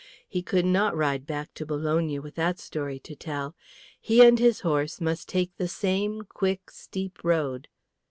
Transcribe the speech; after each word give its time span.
He 0.27 0.41
could 0.41 0.65
not 0.65 0.95
ride 0.97 1.27
back 1.27 1.53
to 1.53 1.63
Bologna 1.63 2.17
with 2.17 2.33
that 2.33 2.57
story 2.57 2.97
to 3.01 3.15
tell; 3.15 3.55
he 4.01 4.23
and 4.25 4.39
his 4.39 4.61
horse 4.61 4.99
must 4.99 5.29
take 5.29 5.55
the 5.57 5.67
same 5.67 6.23
quick, 6.23 6.71
steep 6.71 7.23
road. 7.23 7.67